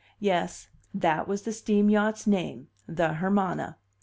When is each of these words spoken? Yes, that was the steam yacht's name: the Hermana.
Yes, 0.17 0.67
that 0.95 1.27
was 1.27 1.43
the 1.43 1.51
steam 1.53 1.87
yacht's 1.87 2.25
name: 2.25 2.69
the 2.87 3.13
Hermana. 3.21 3.77